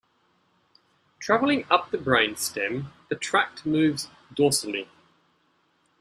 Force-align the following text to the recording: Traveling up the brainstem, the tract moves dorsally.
Traveling 1.19 1.63
up 1.69 1.91
the 1.91 1.99
brainstem, 1.99 2.87
the 3.09 3.15
tract 3.15 3.67
moves 3.67 4.09
dorsally. 4.33 4.87